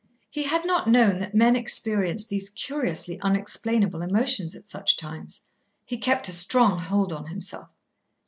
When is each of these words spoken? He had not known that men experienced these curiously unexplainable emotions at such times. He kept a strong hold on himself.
He 0.31 0.45
had 0.45 0.65
not 0.65 0.89
known 0.89 1.19
that 1.19 1.35
men 1.35 1.55
experienced 1.55 2.27
these 2.29 2.49
curiously 2.49 3.19
unexplainable 3.21 4.01
emotions 4.01 4.55
at 4.55 4.67
such 4.67 4.97
times. 4.97 5.41
He 5.85 5.95
kept 5.99 6.27
a 6.27 6.31
strong 6.31 6.79
hold 6.79 7.13
on 7.13 7.27
himself. 7.27 7.69